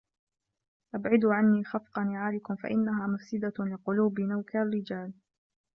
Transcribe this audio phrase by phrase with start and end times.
[0.95, 5.13] أَبْعِدُوا عَنِّي خَفْقَ نِعَالِكُمْ فَإِنَّهَا مُفْسِدَةٌ لِقُلُوبِ نَوْكَى الرِّجَالِ